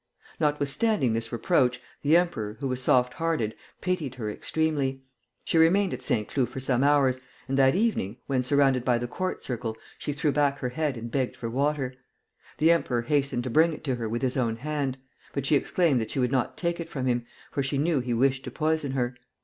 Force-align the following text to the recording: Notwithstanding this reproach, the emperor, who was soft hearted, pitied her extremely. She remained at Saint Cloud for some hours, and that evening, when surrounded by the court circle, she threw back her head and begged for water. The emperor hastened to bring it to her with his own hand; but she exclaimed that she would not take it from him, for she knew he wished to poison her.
Notwithstanding 0.39 1.13
this 1.13 1.31
reproach, 1.31 1.79
the 2.01 2.17
emperor, 2.17 2.57
who 2.59 2.67
was 2.67 2.81
soft 2.81 3.13
hearted, 3.13 3.53
pitied 3.81 4.15
her 4.15 4.31
extremely. 4.31 5.03
She 5.43 5.59
remained 5.59 5.93
at 5.93 6.01
Saint 6.01 6.27
Cloud 6.27 6.49
for 6.49 6.59
some 6.59 6.83
hours, 6.83 7.19
and 7.47 7.55
that 7.55 7.75
evening, 7.75 8.17
when 8.25 8.41
surrounded 8.41 8.83
by 8.83 8.97
the 8.97 9.07
court 9.07 9.43
circle, 9.43 9.77
she 9.99 10.11
threw 10.11 10.31
back 10.31 10.57
her 10.57 10.69
head 10.69 10.97
and 10.97 11.11
begged 11.11 11.35
for 11.35 11.51
water. 11.51 11.93
The 12.57 12.71
emperor 12.71 13.03
hastened 13.03 13.43
to 13.43 13.51
bring 13.51 13.73
it 13.73 13.83
to 13.83 13.95
her 13.97 14.09
with 14.09 14.23
his 14.23 14.37
own 14.37 14.55
hand; 14.55 14.97
but 15.33 15.45
she 15.45 15.55
exclaimed 15.55 16.01
that 16.01 16.09
she 16.09 16.17
would 16.19 16.31
not 16.31 16.57
take 16.57 16.79
it 16.79 16.89
from 16.89 17.05
him, 17.05 17.27
for 17.51 17.61
she 17.61 17.77
knew 17.77 17.99
he 17.99 18.15
wished 18.15 18.43
to 18.45 18.49
poison 18.49 18.93
her. 18.93 19.15